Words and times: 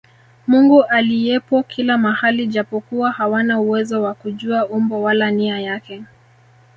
Mungu 0.47 0.83
aliyepo 0.83 1.63
kila 1.63 1.97
mahali 1.97 2.47
japokuwa 2.47 3.11
hawana 3.11 3.59
uwezo 3.59 4.01
wa 4.01 4.13
kujua 4.13 4.67
umbo 4.67 5.01
wala 5.01 5.31
nia 5.31 5.59
yake 5.59 6.03